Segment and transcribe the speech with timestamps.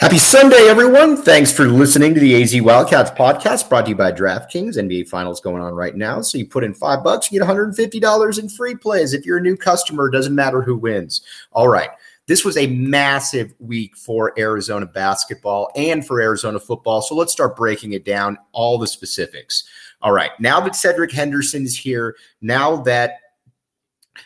[0.00, 1.16] Happy Sunday, everyone.
[1.16, 4.76] Thanks for listening to the AZ Wildcats podcast brought to you by DraftKings.
[4.76, 6.20] NBA Finals going on right now.
[6.20, 9.14] So you put in five bucks, you get $150 in free plays.
[9.14, 11.22] If you're a new customer, doesn't matter who wins.
[11.52, 11.90] All right.
[12.26, 17.00] This was a massive week for Arizona basketball and for Arizona football.
[17.00, 19.62] So let's start breaking it down, all the specifics.
[20.02, 20.32] All right.
[20.40, 23.20] Now that Cedric Henderson is here, now that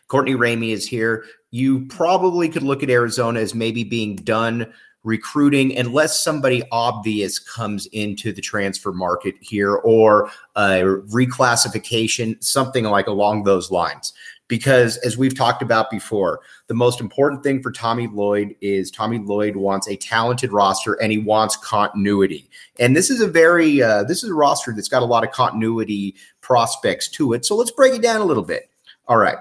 [0.06, 4.72] Courtney Ramey is here, you probably could look at Arizona as maybe being done
[5.08, 13.06] recruiting unless somebody obvious comes into the transfer market here or a reclassification, something like
[13.06, 14.12] along those lines.
[14.48, 19.18] Because as we've talked about before, the most important thing for Tommy Lloyd is Tommy
[19.18, 22.48] Lloyd wants a talented roster and he wants continuity.
[22.78, 25.32] And this is a very uh, this is a roster that's got a lot of
[25.32, 27.44] continuity prospects to it.
[27.44, 28.70] So let's break it down a little bit.
[29.06, 29.36] All right.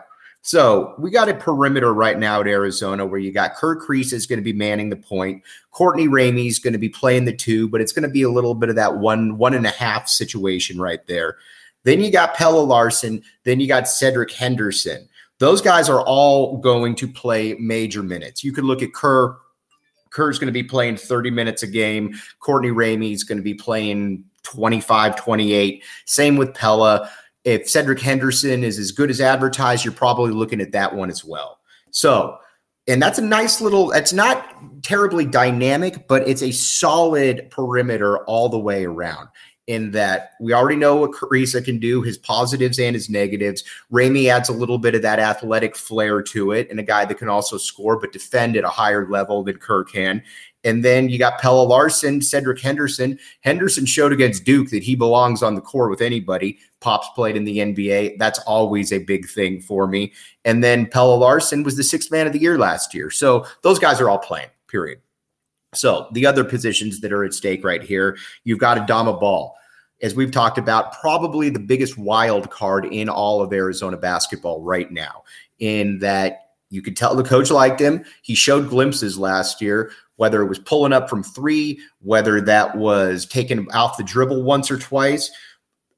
[0.47, 4.25] So we got a perimeter right now at Arizona where you got Kerr Kriisa is
[4.25, 5.43] going to be manning the point.
[5.71, 8.29] Courtney Ramey is going to be playing the two, but it's going to be a
[8.29, 11.35] little bit of that one, one and a half situation right there.
[11.83, 13.21] Then you got Pelle Larsson.
[13.43, 15.09] Then you got Cedric Henderson.
[15.39, 18.41] Those guys are all going to play major minutes.
[18.41, 19.35] You could look at Kerr.
[20.11, 22.15] Kerr's going to be playing 30 minutes a game.
[22.39, 25.83] Courtney Ramey is going to be playing 25, 28.
[26.05, 27.09] Same with Pelle
[27.47, 31.23] if Cedric Henderson is as good as advertised, you're probably looking at that one as
[31.23, 31.59] well.
[31.91, 32.37] So,
[32.89, 34.53] and that's a nice little, it's not
[34.83, 39.29] terribly dynamic, but it's a solid perimeter all the way around.
[39.67, 43.65] In that we already know what Kriisa can do, his positives and his negatives.
[43.91, 47.17] Ramey adds a little bit of that athletic flair to it, and a guy that
[47.17, 50.23] can also score but defend at a higher level than Kerr can.
[50.63, 53.19] And then you got Pelle Larsson, Cedric Henderson.
[53.41, 56.59] Henderson showed against Duke that he belongs on the court with anybody.
[56.79, 58.17] Pops played in the NBA.
[58.17, 60.13] That's always a big thing for me.
[60.45, 63.09] And then Pelle Larsson was the sixth man of the year last year.
[63.09, 64.99] So those guys are all playing, period.
[65.73, 69.55] So the other positions that are at stake right here, you've got Adama Ball.
[70.01, 74.91] As we've talked about, probably the biggest wild card in all of Arizona basketball right
[74.91, 75.23] now,
[75.57, 78.05] in that you could tell the coach liked him.
[78.21, 83.25] He showed glimpses last year, whether it was pulling up from three, whether that was
[83.25, 85.31] taking off the dribble once or twice.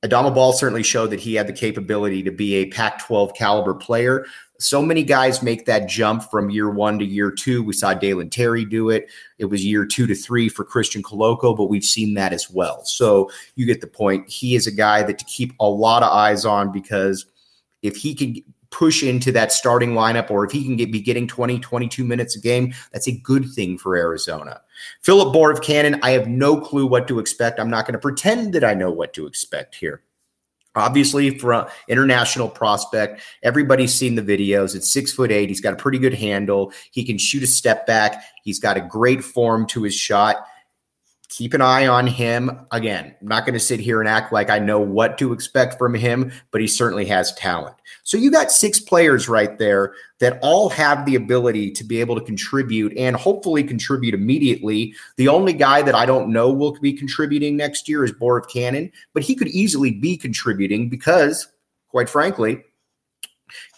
[0.04, 3.74] Adama Ball certainly showed that he had the capability to be a Pac 12 caliber
[3.74, 4.26] player.
[4.58, 7.64] So many guys make that jump from year one to year two.
[7.64, 9.10] We saw Dalen Terry do it.
[9.38, 12.84] It was year two to three for Christian Koloko, but we've seen that as well.
[12.86, 14.30] So you get the point.
[14.30, 17.26] He is a guy that to keep a lot of eyes on because
[17.82, 18.36] if he can
[18.72, 22.36] push into that starting lineup or if he can get, be getting 20, 22 minutes
[22.36, 24.62] a game, that's a good thing for Arizona.
[25.02, 27.60] Filip Borovicanin, I have no clue what to expect.
[27.60, 30.04] I'm not going to pretend that I know what to expect here.
[30.76, 34.76] Obviously, for an international prospect, everybody's seen the videos.
[34.76, 35.50] It's six foot eight.
[35.50, 36.72] He's got a pretty good handle.
[36.92, 38.24] He can shoot a step back.
[38.44, 40.46] He's got a great form to his shot
[41.30, 42.50] keep an eye on him.
[42.72, 45.78] Again, I'm not going to sit here and act like I know what to expect
[45.78, 47.76] from him, but he certainly has talent.
[48.04, 52.16] So you got six players right there that all have the ability to be able
[52.16, 54.96] to contribute and hopefully contribute immediately.
[55.18, 59.24] The only guy that I don't know will be contributing next year is Borovicanin, but
[59.24, 61.48] he could easily be contributing because,
[61.90, 62.64] quite frankly,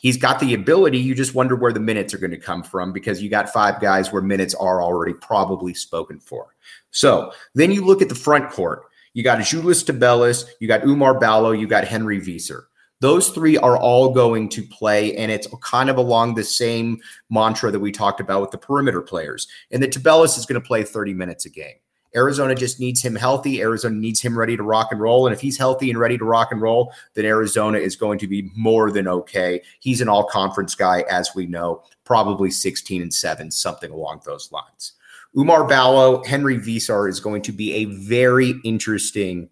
[0.01, 0.97] He's got the ability.
[0.97, 3.79] You just wonder where the minutes are going to come from because you got five
[3.79, 6.55] guys where minutes are already probably spoken for.
[6.91, 8.83] So then you look at the front court.
[9.13, 12.63] You got Julius Tubelis, you got Oumar Ballo, you got Henry Veesaar.
[13.01, 17.71] Those three are all going to play, and it's kind of along the same mantra
[17.71, 19.47] that we talked about with the perimeter players.
[19.71, 21.75] And that Tubelis is going to play 30 minutes a game.
[22.15, 23.61] Arizona just needs him healthy.
[23.61, 25.27] Arizona needs him ready to rock and roll.
[25.27, 28.27] And if he's healthy and ready to rock and roll, then Arizona is going to
[28.27, 29.61] be more than okay.
[29.79, 34.51] He's an all conference guy, as we know, probably 16 and 7, something along those
[34.51, 34.93] lines.
[35.35, 39.49] Oumar Ballo, Henry Veesaar is going to be a very interesting,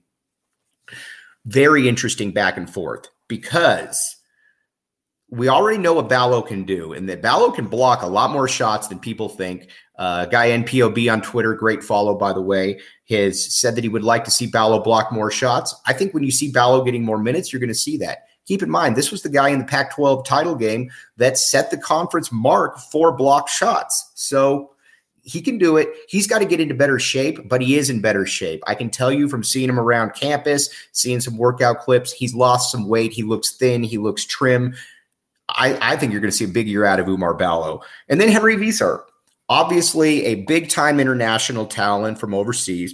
[1.45, 4.17] very interesting back and forth because
[5.31, 8.47] we already know what Ballo can do, and that Ballo can block a lot more
[8.47, 9.69] shots than people think.
[9.99, 12.79] Uh, guy NPOB on Twitter, great follow by the way,
[13.09, 15.75] has said that he would like to see Ballo block more shots.
[15.85, 18.23] I think when you see Ballo getting more minutes, you're going to see that.
[18.47, 21.69] Keep in mind, this was the guy in the Pac 12 title game that set
[21.69, 24.11] the conference mark for block shots.
[24.15, 24.71] So
[25.21, 25.89] he can do it.
[26.07, 28.63] He's got to get into better shape, but he is in better shape.
[28.67, 32.71] I can tell you from seeing him around campus, seeing some workout clips, he's lost
[32.71, 33.11] some weight.
[33.11, 34.73] He looks thin, he looks trim.
[35.49, 37.81] I, I think you're going to see a big year out of Oumar Ballo.
[38.07, 39.03] And then Henry Veesaar,
[39.49, 42.93] obviously a big time international talent from overseas.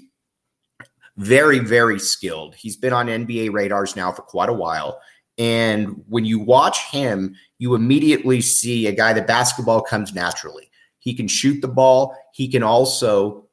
[1.17, 2.55] Very, very skilled.
[2.55, 4.99] He's been on NBA radars now for quite a while.
[5.37, 10.69] And when you watch him, you immediately see a guy that basketball comes naturally.
[10.99, 12.15] He can shoot the ball.
[12.33, 13.45] He can also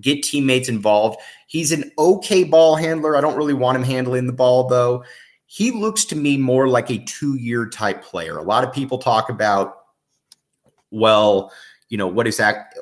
[0.00, 1.18] get teammates involved.
[1.48, 3.16] He's an okay ball handler.
[3.16, 5.04] I don't really want him handling the ball, though.
[5.46, 8.36] He looks to me more like a two year type player.
[8.36, 9.76] A lot of people talk about,
[10.90, 11.52] well,
[11.88, 12.74] you know, what is that?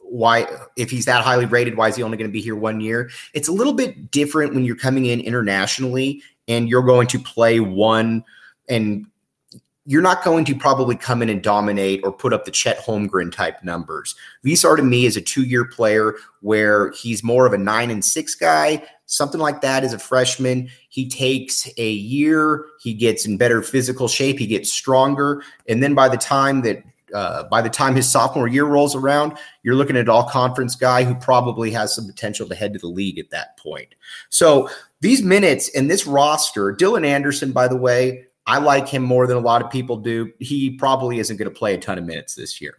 [0.00, 0.46] Why,
[0.76, 3.10] if he's that highly rated, why is he only going to be here one year?
[3.32, 7.60] It's a little bit different when you're coming in internationally and you're going to play
[7.60, 8.24] one
[8.68, 9.06] and
[9.84, 13.32] you're not going to probably come in and dominate or put up the Chet Holmgren
[13.32, 14.14] type numbers.
[14.44, 18.04] Veesaar to me is a two year player where he's more of a nine and
[18.04, 20.68] six guy, something like that as a freshman.
[20.88, 25.42] He takes a year, he gets in better physical shape, he gets stronger.
[25.68, 26.84] And then by the time that
[27.14, 31.04] uh, by the time his sophomore year rolls around, you're looking at all conference guy
[31.04, 33.94] who probably has some potential to head to the league at that point.
[34.28, 34.68] So
[35.00, 39.36] these minutes in this roster, Dylan Anderson, by the way, I like him more than
[39.36, 40.32] a lot of people do.
[40.40, 42.78] He probably isn't going to play a ton of minutes this year.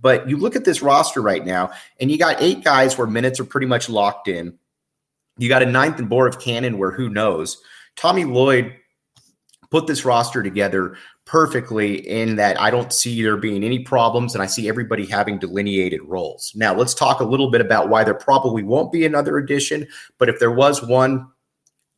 [0.00, 1.70] But you look at this roster right now,
[2.00, 4.58] and you got eight guys where minutes are pretty much locked in.
[5.38, 7.62] You got a ninth and Borovicanin where who knows.
[7.96, 8.74] Tommy Lloyd
[9.70, 14.42] put this roster together perfectly in that I don't see there being any problems and
[14.42, 16.52] I see everybody having delineated roles.
[16.54, 19.88] Now, let's talk a little bit about why there probably won't be another edition,
[20.18, 21.26] but if there was one,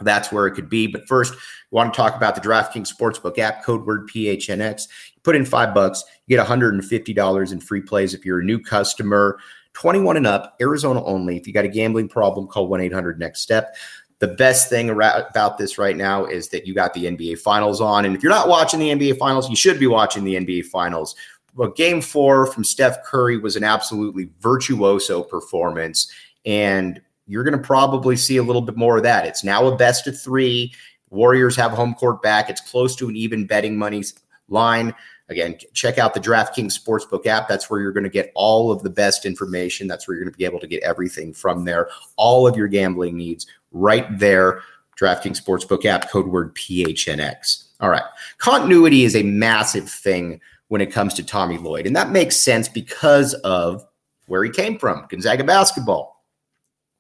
[0.01, 0.87] that's where it could be.
[0.87, 4.89] But first, we want to talk about the DraftKings Sportsbook app, code word PHNX.
[5.25, 9.39] Put in five bucks, you get $150 in free plays if you're a new customer.
[9.75, 11.37] 21 and up, Arizona only.
[11.37, 13.77] If you got a gambling problem, call 1 800 Next Step.
[14.21, 18.05] The best thing about this right now is that you got the NBA Finals on.
[18.05, 21.15] And if you're not watching the NBA Finals, you should be watching the NBA Finals.
[21.55, 26.11] Well, game four from Steph Curry was an absolutely virtuoso performance.
[26.45, 29.27] And you're going to probably see a little bit more of that.
[29.27, 30.73] It's now a best of three.
[31.11, 32.51] Warriors have home court back.
[32.51, 34.03] It's close to an even betting money
[34.49, 34.95] line.
[35.31, 37.49] Again, check out the DraftKings Sportsbook app.
[37.49, 39.87] That's where you're going to get all of the best information.
[39.87, 41.91] That's where you're going to be able to get everything from there.
[42.17, 44.63] All of your gambling needs right there.
[44.99, 47.65] DraftKings Sportsbook app, code word PHNX.
[47.81, 48.03] All right.
[48.39, 51.87] Continuity is a massive thing when it comes to Tommy Lloyd.
[51.87, 53.87] And that makes sense because of
[54.27, 56.25] where he came from Gonzaga basketball.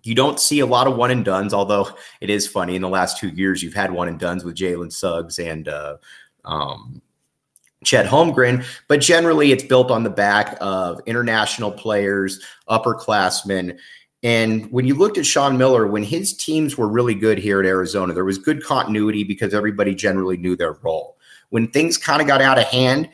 [0.04, 1.88] You don't see a lot of one and duns, although
[2.20, 2.76] it is funny.
[2.76, 5.96] In the last two years, you've had one and duns with Jalen Suggs and uh,
[6.44, 7.02] um,
[7.84, 13.78] Chet Holmgren, but generally it's built on the back of international players, upperclassmen.
[14.22, 17.66] And when you looked at Sean Miller, when his teams were really good here at
[17.66, 21.16] Arizona, there was good continuity because everybody generally knew their role.
[21.50, 23.08] When things kind of got out of hand,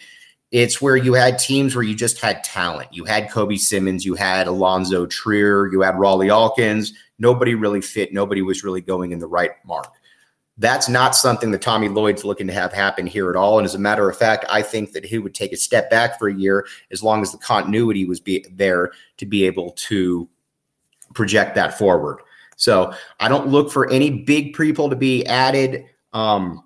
[0.50, 2.88] it's where you had teams where you just had talent.
[2.92, 6.92] You had Kobe Simmons, you had Alonzo Trier, you had Rawle Alkins.
[7.18, 8.12] Nobody really fit.
[8.12, 9.92] Nobody was really going in the right mark.
[10.56, 13.58] That's not something that Tommy Lloyd's looking to have happen here at all.
[13.58, 16.18] And as a matter of fact, I think that he would take a step back
[16.18, 20.28] for a year as long as the continuity was be there to be able to
[21.12, 22.20] project that forward.
[22.56, 25.86] So I don't look for any big people to be added.
[26.12, 26.62] Um,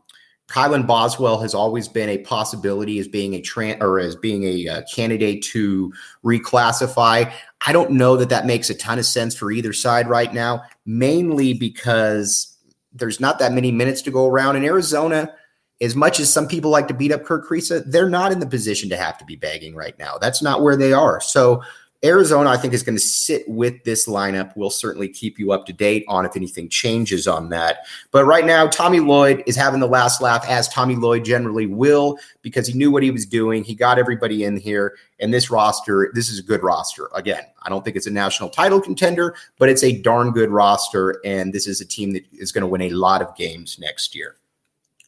[0.49, 4.68] Kylan Boswell has always been a possibility as being a tran or as being a
[4.68, 5.92] uh, candidate to
[6.25, 7.30] reclassify.
[7.66, 10.62] I don't know that that makes a ton of sense for either side right now,
[10.87, 12.48] mainly because
[12.92, 15.33] there's not that many minutes to go around in Arizona.
[15.80, 18.47] As much as some people like to beat up Kerr Kriisa, they're not in the
[18.47, 20.18] position to have to be begging right now.
[20.18, 21.21] That's not where they are.
[21.21, 21.62] So
[22.05, 24.52] Arizona, I think, is going to sit with this lineup.
[24.55, 27.87] We'll certainly keep you up to date on if anything changes on that.
[28.12, 32.17] But right now, Tommy Lloyd is having the last laugh, as Tommy Lloyd generally will,
[32.43, 33.64] because he knew what he was doing.
[33.64, 34.97] He got everybody in here.
[35.19, 37.09] And this roster, this is a good roster.
[37.14, 41.21] Again, I don't think it's a national title contender, but it's a darn good roster.
[41.25, 44.14] And this is a team that is going to win a lot of games next
[44.14, 44.37] year.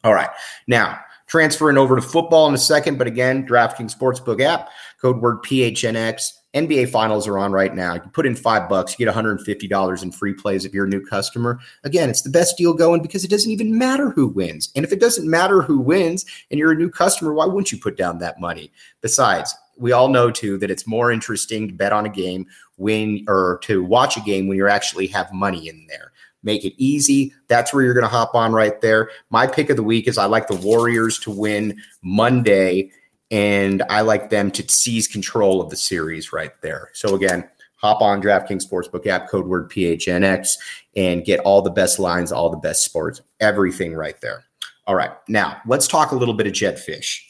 [0.02, 0.30] All right.
[0.66, 4.70] Now, transferring over to football in a second, but again, DraftKings Sportsbook app,
[5.00, 7.94] code word PHNX NBA finals are on right now.
[7.94, 11.04] You put in five bucks, you get $150 in free plays if you're a new
[11.04, 11.60] customer.
[11.84, 14.70] Again, it's the best deal going because it doesn't even matter who wins.
[14.74, 17.78] And if it doesn't matter who wins and you're a new customer, why wouldn't you
[17.78, 18.72] put down that money?
[19.00, 23.24] Besides, we all know too that it's more interesting to bet on a game when
[23.28, 26.12] or to watch a game when you actually have money in there.
[26.42, 27.34] Make it easy.
[27.48, 29.10] That's where you're going to hop on right there.
[29.28, 32.90] My pick of the week is I like the Warriors to win Monday
[33.30, 36.90] and I like them to seize control of the series right there.
[36.94, 40.58] So again, hop on DraftKings Sportsbook app, code word PHNX,
[40.96, 44.44] and get all the best lines, all the best sports, everything right there.
[44.86, 47.20] All right, now let's talk a little bit of Jedd Fisch.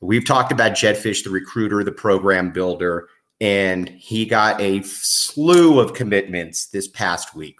[0.00, 3.08] We've talked about Jedd Fisch, the recruiter, the program builder,
[3.40, 7.56] and he got a slew of commitments this past week.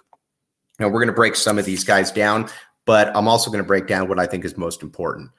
[0.78, 2.50] Now we're going to break some of these guys down,
[2.84, 5.30] but I'm also going to break down what I think is most important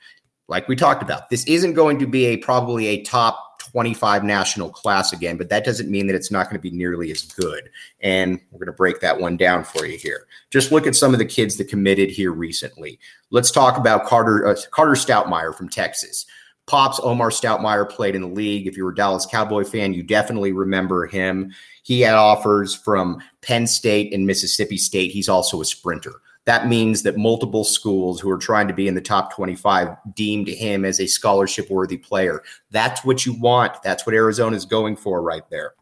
[0.48, 4.70] like we talked about, this isn't going to be a probably a top 25 national
[4.70, 7.70] class again, but that doesn't mean that it's not going to be nearly as good.
[8.02, 10.28] And we're going to break that one down for you here.
[10.52, 13.00] Just look at some of the kids that committed here recently.
[13.32, 16.26] Let's talk about Carter uh, Carter Stoutmire from Texas.
[16.68, 18.66] Pops Omar Stoutmire played in the league.
[18.66, 21.52] If you're a Dallas Cowboy fan, you definitely remember him.
[21.84, 25.12] He had offers from Penn State and Mississippi State.
[25.12, 28.96] He's also a sprinter that means that multiple schools who are trying to be in
[28.96, 32.44] the top 25 deemed him as a scholarship worthy player.
[32.72, 33.82] That's what you want.
[33.84, 35.74] That's what Arizona is going for right there.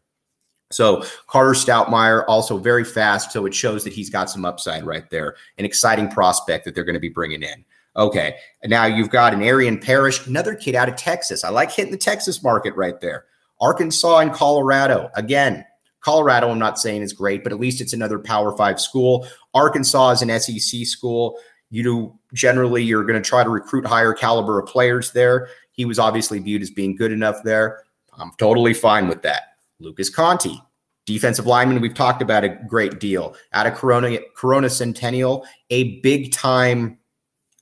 [0.72, 5.08] So Carter Stoutmire also very fast, so it shows that he's got some upside right
[5.10, 5.36] there.
[5.58, 7.64] An exciting prospect that they're going to be bringing in.
[7.96, 11.44] Okay, now you've got an Arian Parrish, another kid out of Texas.
[11.44, 13.26] I like hitting the Texas market right there.
[13.60, 15.64] Arkansas and Colorado again.
[16.00, 19.26] Colorado, I'm not saying is great, but at least it's another Power Five school.
[19.54, 21.38] Arkansas is an SEC school.
[21.70, 25.48] You do generally you're going to try to recruit higher caliber of players there.
[25.72, 27.84] He was obviously viewed as being good enough there.
[28.18, 29.56] I'm totally fine with that.
[29.80, 30.60] Lucas Conti,
[31.06, 33.34] defensive lineman, we've talked about a great deal.
[33.52, 36.98] Out of Corona, Corona Centennial, a big time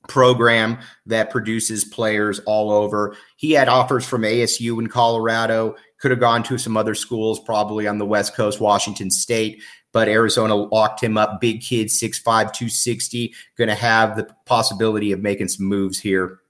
[0.08, 3.16] program that produces players all over.
[3.36, 7.86] He had offers from ASU in Colorado, could have gone to some other schools, probably
[7.86, 11.40] on the West Coast, Washington State, but Arizona locked him up.
[11.40, 16.40] Big kid, 6'5, 260, going to have the possibility of making some moves here.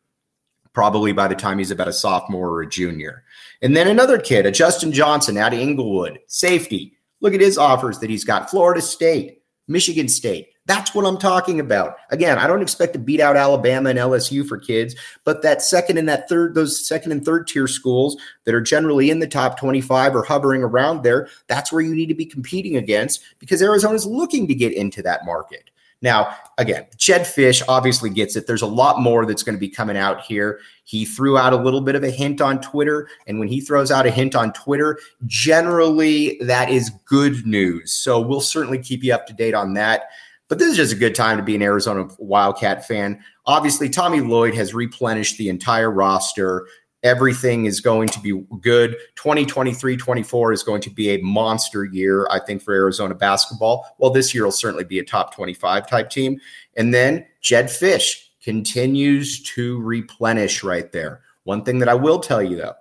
[0.72, 3.24] Probably by the time he's about a sophomore or a junior.
[3.60, 6.96] And then another kid, a Justin Johnson out of Inglewood, safety.
[7.20, 11.58] Look at his offers that he's got Florida State, Michigan State, that's what I'm talking
[11.58, 11.96] about.
[12.10, 15.98] Again, I don't expect to beat out Alabama and LSU for kids, but that second
[15.98, 19.58] and that third, those second and third tier schools that are generally in the top
[19.58, 24.06] 25 or hovering around there, that's where you need to be competing against because Arizona's
[24.06, 25.70] looking to get into that market.
[26.02, 28.48] Now, again, Jedd Fisch obviously gets it.
[28.48, 30.58] There's a lot more that's going to be coming out here.
[30.82, 33.08] He threw out a little bit of a hint on Twitter.
[33.28, 37.92] And when he throws out a hint on Twitter, generally that is good news.
[37.92, 40.08] So we'll certainly keep you up to date on that.
[40.52, 43.24] But this is just a good time to be an Arizona Wildcat fan.
[43.46, 46.66] Obviously, Tommy Lloyd has replenished the entire roster.
[47.02, 48.98] Everything is going to be good.
[49.14, 53.96] 2023 24 is going to be a monster year, I think, for Arizona basketball.
[53.96, 56.38] Well, this year will certainly be a top 25 type team.
[56.76, 61.22] And then Jedd Fisch continues to replenish right there.
[61.44, 62.74] One thing that I will tell you, though,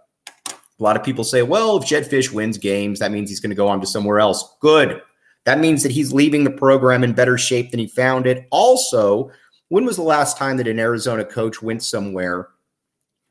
[0.49, 3.51] a lot of people say, well, if Jedd Fisch wins games, that means he's going
[3.51, 4.57] to go on to somewhere else.
[4.59, 5.01] Good.
[5.45, 8.48] That means that he's leaving the program in better shape than he found it.
[8.51, 9.31] Also,
[9.69, 12.50] when was the last time that an Arizona coach went somewhere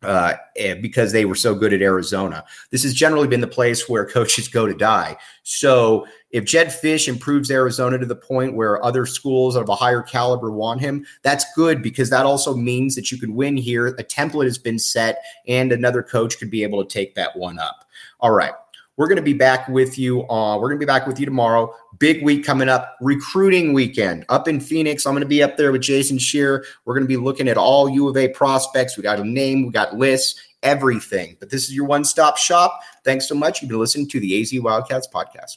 [0.02, 2.44] uh, eh, because they were so good at Arizona?
[2.70, 5.16] This has generally been the place where coaches go to die.
[5.44, 10.02] So if Jedd Fisch improves Arizona to the point where other schools of a higher
[10.02, 13.88] caliber want him, that's good because that also means that you can win here.
[13.88, 17.58] A template has been set, and another coach could be able to take that one
[17.58, 17.84] up.
[18.18, 18.54] All right.
[19.00, 20.28] We're going to be back with you.
[20.28, 21.74] Uh, we're going to be back with you tomorrow.
[21.98, 25.06] Big week coming up, recruiting weekend up in Phoenix.
[25.06, 26.66] I'm going to be up there with Jason Scheer.
[26.84, 28.98] We're going to be looking at all U of A prospects.
[28.98, 31.38] We got a name, we got lists, everything.
[31.40, 32.78] But this is your one stop shop.
[33.02, 33.62] Thanks so much.
[33.62, 35.56] You've been listening to the AZ Wildcats podcast.